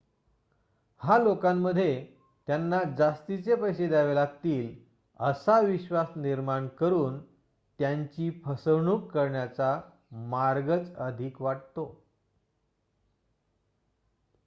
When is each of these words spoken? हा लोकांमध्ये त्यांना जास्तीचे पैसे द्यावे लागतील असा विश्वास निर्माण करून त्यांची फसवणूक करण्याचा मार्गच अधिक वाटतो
हा 1.01 1.17
लोकांमध्ये 1.17 1.89
त्यांना 2.47 2.81
जास्तीचे 2.97 3.55
पैसे 3.55 3.87
द्यावे 3.87 4.15
लागतील 4.15 4.73
असा 5.19 5.59
विश्वास 5.59 6.07
निर्माण 6.15 6.67
करून 6.67 7.19
त्यांची 7.79 8.29
फसवणूक 8.45 9.11
करण्याचा 9.11 9.79
मार्गच 10.11 10.95
अधिक 10.99 11.41
वाटतो 11.41 11.85